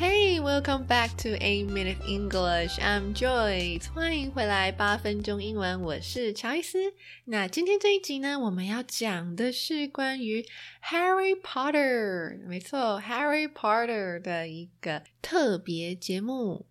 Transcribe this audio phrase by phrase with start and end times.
[0.00, 2.78] Hey, welcome back to A Minute English.
[2.78, 3.92] I'm Joyce.
[3.92, 6.94] 欢迎回来八分钟英文，我是乔伊斯。
[7.26, 10.42] 那今天这一集呢，我们要讲的是关于
[10.82, 16.64] Harry Potter，没错，Harry Potter 的一个特别节目。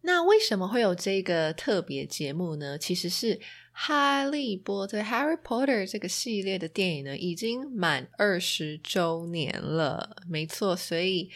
[0.00, 2.78] 那为什么会有这个特别节目呢？
[2.78, 3.36] 其实是
[3.72, 11.30] 《哈利波特》Harry Potter 这个系列的电影呢，已经满二十周年了，没错，所以。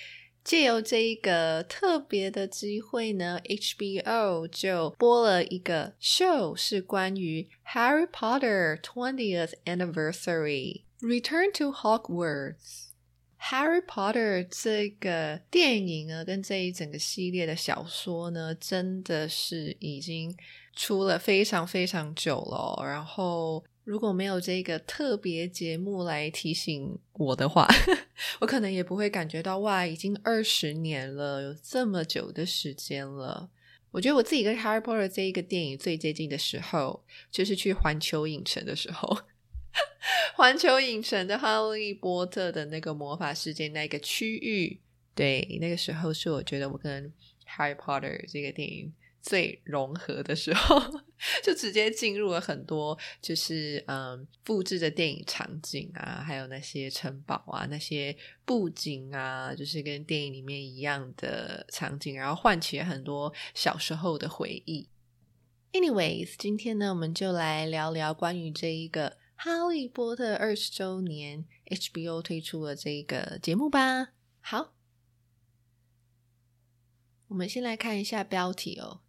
[0.44, 12.90] 借由这一个特别的机会呢，HBO 就播了一个 show，是关于 Harry Potter twentieth anniversary Return to Hogwarts。
[13.40, 20.36] Harry Potter 这个电影呢，跟这一整个系列的小说呢，真的是已经
[20.76, 23.64] 出了非常非常久了，然后。
[23.84, 27.68] 如果没有这个特别节目来提醒我的话，
[28.40, 33.50] 我可能也不会感觉到哇，已经二十年了，有这么久的时间了。
[33.90, 39.18] 我觉得我自己跟《Harry Potter》这一个电影最接近的时候，就是去环球影城的时候，
[40.34, 44.80] 环球影城的《哈利波特》的那个魔法世界那个区域，
[45.14, 47.04] 对，那个时候是我觉得我跟
[47.46, 48.92] 《Harry Potter》这个电影。
[49.26, 50.78] 最融合的时候，
[51.44, 58.16] 就直接进入了很多，就是嗯，复制的电影场景啊，还有那些城堡啊，那些
[58.46, 64.88] 布景啊，就是跟电影里面一样的场景，然后唤起了很多小时候的回忆。
[65.72, 74.14] Anyways，今天呢，我们就来聊聊关于这一个《哈利波特》二十周年，HBO 推出了这一个节目吧。
[74.40, 74.72] 好，
[77.28, 79.02] 我们先来看一下标题哦。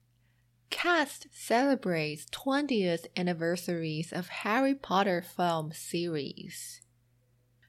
[0.71, 6.79] Cast celebrates 20th anniversaries of Harry Potter film series。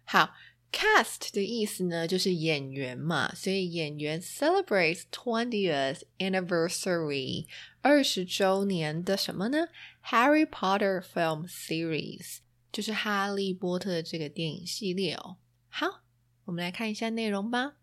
[0.05, 0.33] 好，
[0.71, 7.47] cast 的意思呢就是演员嘛，所以演员 celebrates 20th anniversary
[7.81, 9.67] 二十周年的什么呢？
[10.05, 12.37] Harry Potter film series
[12.71, 15.37] 就是哈利波特这个电影系列哦。
[15.67, 16.03] 好，
[16.45, 17.73] 我们来看一下内容吧。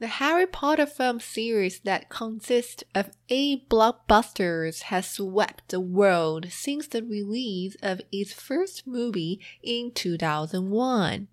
[0.00, 6.86] The Harry Potter film series that consists of eight blockbusters has swept the world since
[6.86, 11.28] the release of its first movie in 2001.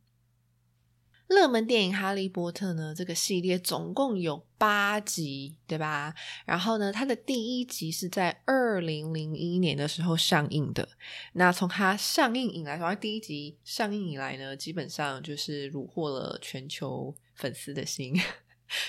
[1.28, 6.14] 热门电影《哈利波特》呢，这个系列总共有八集，对吧？
[6.46, 10.88] 然后呢，它的第一集是在二零零一年的时候上映的。
[11.34, 18.14] 那从它上映以来，从它第一集上映以来呢，基本上就是虏获了全球粉丝的心。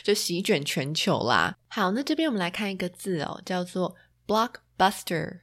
[0.03, 1.57] 就席卷全球啦。
[1.67, 3.95] 好，那这边我们来看一个字哦，叫做
[4.27, 5.41] blockbuster。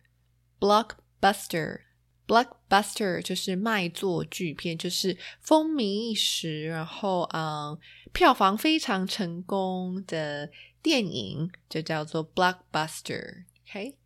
[0.58, 7.78] blockbuster，blockbuster 就是卖座巨片，就是风靡一时，然后嗯，
[8.14, 10.50] 票房非常成功的
[10.82, 13.44] 电影，就叫做 blockbuster。
[13.68, 13.98] OK，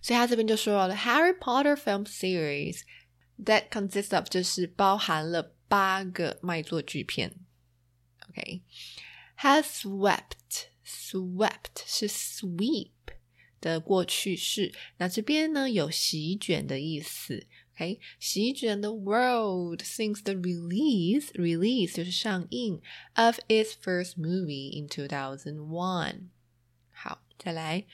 [0.00, 2.82] 所以他这边就说了，Harry Potter film series
[3.44, 7.34] that consists of 就是包含了八个卖座巨片。
[8.33, 12.91] OK。has swept swept 是 sweep
[13.61, 17.45] 的过去式，那这边呢有席卷的意思。
[17.73, 22.81] OK，席卷 the world since the release release 就是上映
[23.13, 26.27] of its first movie in 2001。
[26.91, 27.85] 好，再来，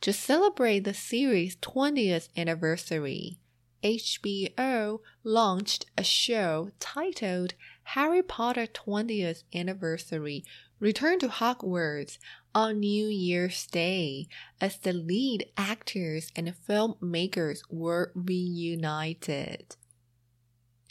[0.00, 7.50] to celebrate the series' 20th anniversary。HBO launched a show titled
[7.94, 10.44] Harry Potter 20th Anniversary
[10.80, 12.18] Return to Hogwarts
[12.54, 14.28] on New Year's Day
[14.60, 19.76] as the lead actors and filmmakers were reunited.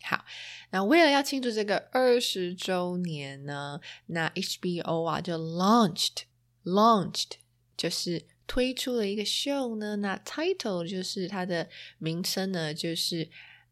[0.03, 0.25] 好，
[0.71, 6.23] 那为了要庆祝这个二十周年呢，那 HBO 啊就 launched
[6.63, 7.33] launched
[7.77, 11.69] 就是推出了一个 show 呢，那 title 就是它的
[11.99, 13.29] 名称呢，就是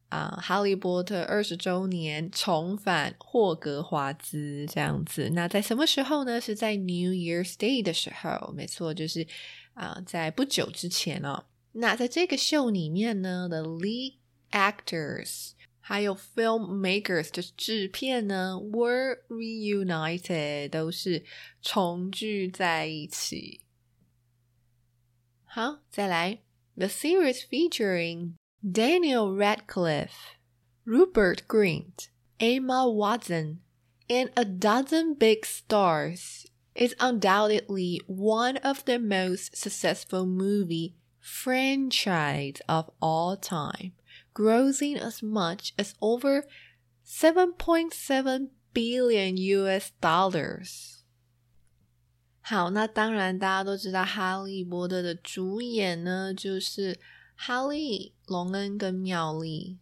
[0.08, 5.30] 啊，哈利波特二十周年重返霍格华兹这样子。
[5.34, 6.40] 那在什么时候呢？
[6.40, 9.26] 是在 New Year's Day 的时候，没错，就是
[9.74, 11.44] 啊，在不久之前哦。
[11.72, 14.14] 那在这个秀里面呢，the lead
[14.52, 15.50] actors
[15.80, 21.24] 还有 filmmakers 就是制片呢，were reunited 都是
[21.60, 23.60] 重聚在一起。
[25.44, 26.38] 好，再来
[26.76, 28.34] ，the series featuring
[28.65, 30.38] Daniel Radcliffe,
[30.85, 32.09] Rupert Grint,
[32.39, 33.61] Emma Watson,
[34.09, 36.45] and a dozen big stars
[36.75, 43.93] is undoubtedly one of the most successful movie franchise of all time,
[44.33, 46.45] grossing as much as over
[47.05, 51.03] 7.7 billion US dollars.
[52.41, 56.99] 好，那当然，大家都知道《哈利波特》的主演呢，就是
[57.36, 59.78] 哈利、隆恩跟妙丽，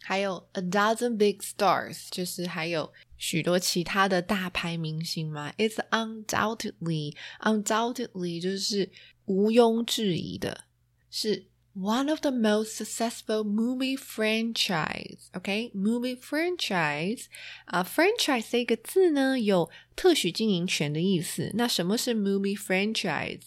[0.00, 5.52] 还有 a dozen big stars，就是还有许多其他的大牌明星嘛。
[5.58, 8.90] It's undoubtedly，undoubtedly 就是
[9.26, 10.64] 毋庸置疑的，
[11.10, 11.48] 是。
[11.76, 15.28] One of the most successful movie franchise.
[15.34, 17.24] OK, movie franchise
[17.66, 21.50] 啊、，franchise 这个字呢有特许经营权的意思。
[21.54, 23.42] 那什么是 movie franchise？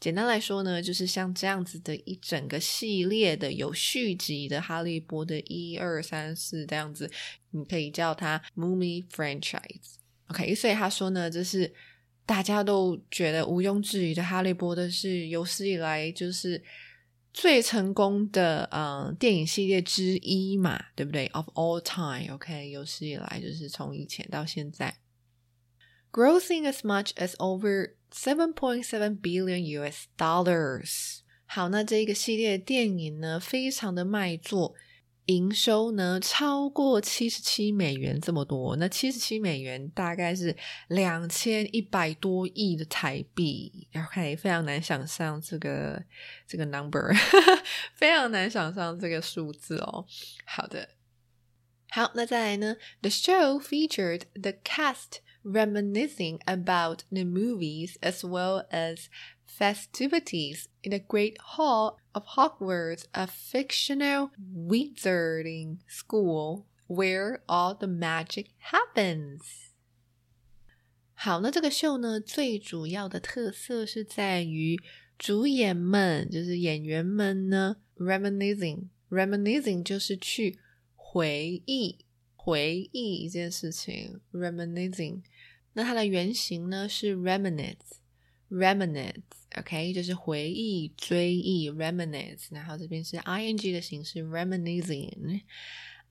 [0.00, 7.10] 简单来说呢，就是像这样子的一整个系列的有续集的《哈利波特》一二三四这样子，
[7.50, 9.96] 你可以叫它 movie franchise。
[10.28, 11.70] OK，所以他说呢，这是
[12.24, 16.62] 大家都觉得毋庸置疑的，《哈利波特》是有史以来就是
[17.34, 24.98] 最成功的嗯电影系列之一嘛，对不对？Of all time，OK，有史以来就是从以前到现在
[26.12, 31.18] ，grossing as much as over seven point seven billion US dollars。
[31.46, 34.74] 好，那这一个系列电影呢，非常的卖座。
[35.26, 40.54] 营收呢超过七十七美元这么多，那七十七美元大概是
[40.88, 46.04] 两千一百多亿的台币，OK，非常难想象这个
[46.46, 47.14] 这个 number，
[47.94, 50.04] 非常难想象这个数字哦。
[50.44, 50.90] 好的，
[51.90, 59.06] 好，那再来呢？The show featured the cast reminiscing about the movies as well as
[59.53, 68.47] festivities in the Great Hall of Hogwarts, a fictional wizarding school where all the magic
[68.71, 69.41] happens.
[71.13, 74.79] 好，那这个秀呢，最主要的特色是在于
[75.17, 80.57] 主演们，就是演员们呢，reminiscing，reminiscing 就是去
[80.95, 82.05] 回忆、
[82.37, 85.21] 回忆一件事情，reminiscing。
[85.73, 87.99] 那它的原型呢是 reminisce。
[88.49, 89.93] reminisce，OK，、okay?
[89.93, 92.47] 就是回忆、追忆，reminisce。
[92.51, 95.41] 然后这边是 ing 的形式，reminiscing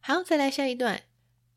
[0.00, 1.07] 好，再来下一段。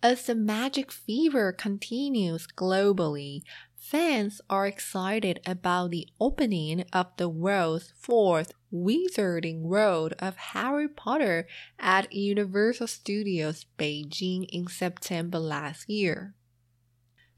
[0.03, 3.43] As the magic fever continues globally,
[3.75, 11.47] fans are excited about the opening of the world's fourth Wizarding World of Harry Potter
[11.79, 16.35] at Universal Studios Beijing in September last year.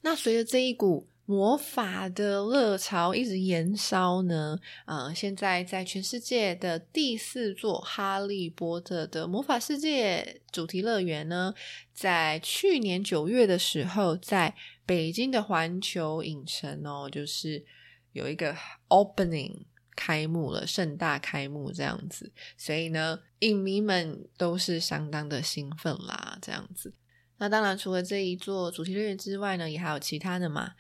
[0.03, 11.54] 那随着这一股 魔法的热潮一直延烧呢，呃，现在在全世界的第四座《哈利波特》的魔法世界主题乐园呢，
[11.94, 14.54] 在去年九月的时候，在
[14.86, 17.64] 北京的环球影城哦，就是
[18.12, 18.54] 有一个
[18.90, 19.64] opening
[19.96, 26.94] 开幕了，盛大开幕这样子，所以呢，影迷们都是相当的兴奋啦，这样子。
[27.38, 30.74] 那当然，除了这一座主题乐园之外呢，也还有其他的嘛。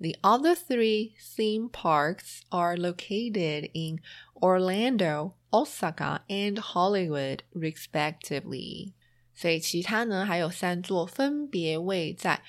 [0.00, 3.98] The other three theme parks are located in
[4.40, 8.92] Orlando, Osaka, and Hollywood, respectively.
[9.34, 12.42] 所以其他呢还有三座，分别位在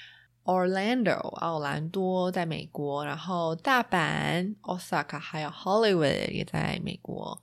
[0.44, 7.42] Orlando 奥兰多在美国，然后大阪 Osaka 还有 Hollywood 也在美国。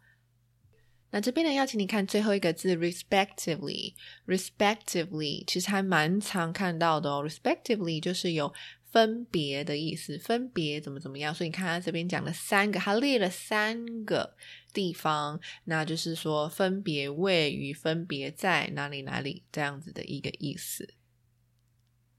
[1.10, 7.26] 那这边呢，邀请你看最后一个字，respectively。respectively 其实还蛮常看到的哦。
[7.26, 8.52] respectively 就是有
[8.91, 11.33] 分别的意思，分别怎么怎么样。
[11.33, 14.35] 所以你看他这边讲了三个，他列了三个
[14.73, 20.93] 地方，那就是说分别位于、分别在哪里哪里这样子的一个意思。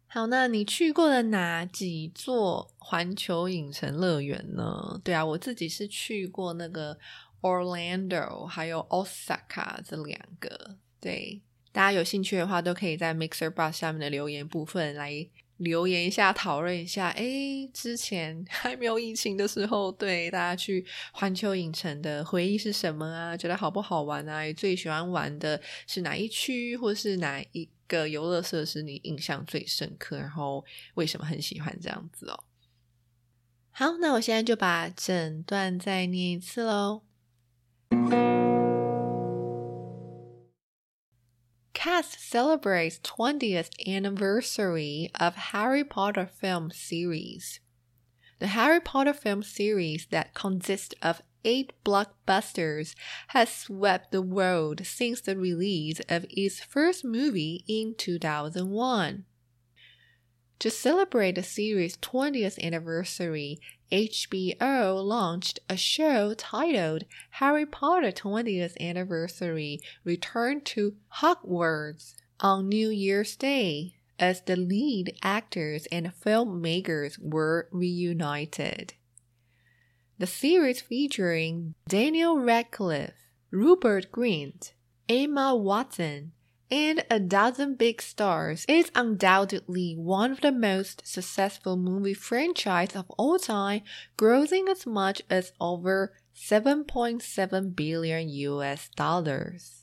[0.06, 5.00] 好，那你去过了哪几座环球影城乐园呢？
[5.04, 6.98] 对啊，我自己是去过那个。
[7.42, 15.28] Orlando 还有 Osaka 这两个，对大家有兴趣的话，都可以在 Mixer Bus 下面的留言部分来
[15.62, 17.08] 留言一下，讨论一下。
[17.10, 17.24] 哎，
[17.72, 23.36] 之前 还没有疫情的时候，对大家去环球影城的回忆是什么啊？
[23.36, 24.52] 觉得好不好玩啊？
[24.52, 30.18] 最喜欢玩的是哪一区，或是哪一个游乐设施你印象最深刻？
[30.18, 30.64] 然后
[30.94, 32.44] 为什么很喜欢这样子哦？
[33.70, 37.02] 好，那我现在就把整段再念一次喽。
[41.82, 47.58] Cast celebrates 20th anniversary of Harry Potter film series.
[48.38, 52.94] The Harry Potter film series that consists of eight blockbusters
[53.30, 59.24] has swept the world since the release of its first movie in 2001.
[60.62, 63.58] To celebrate the series' 20th anniversary,
[63.90, 73.34] HBO launched a show titled Harry Potter 20th Anniversary Return to Hogwarts on New Year's
[73.34, 78.94] Day as the lead actors and filmmakers were reunited.
[80.20, 83.18] The series featuring Daniel Radcliffe,
[83.50, 84.74] Rupert Grint,
[85.08, 86.30] Emma Watson,
[86.72, 93.04] and a dozen big stars is undoubtedly one of the most successful movie franchises of
[93.18, 93.82] all time,
[94.16, 99.82] grossing as much as over 7.7 billion US dollars.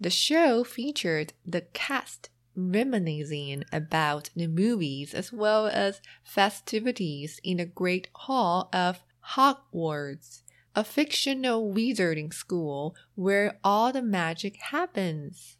[0.00, 7.64] The show featured the cast reminiscing about the movies as well as festivities in the
[7.64, 10.43] Great Hall of Hogwarts
[10.74, 15.56] a fictional wizarding school where all the magic happens.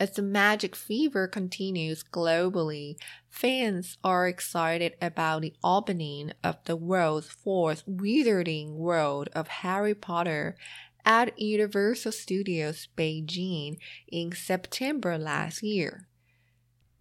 [0.00, 2.96] As the magic fever continues globally,
[3.28, 10.56] fans are excited about the opening of the world's fourth Wizarding World of Harry Potter
[11.04, 13.76] at Universal Studios Beijing
[14.10, 16.08] in September last year.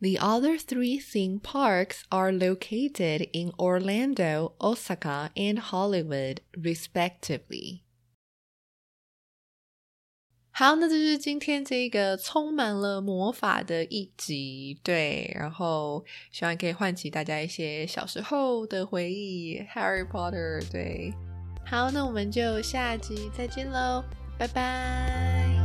[0.00, 7.80] The other three theme parks are located in Orlando, Osaka, and Hollywood, respectively.
[10.50, 21.12] 好，那这就是今天这个充满了魔法的一集，对，然后希望可以唤起大家一些小时候的回忆，Harry Potter，对。
[21.66, 24.04] 好，那我们就下集再见喽，
[24.38, 25.57] 拜拜。